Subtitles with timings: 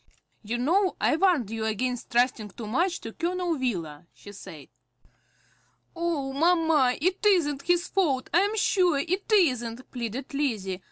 [0.41, 4.69] "You know I warned you against trusting too much to Colonel Wheeler," she said.
[5.95, 10.79] "Oh, mamma, it isn't his fault, I am sure it isn't," pleaded Lizzie.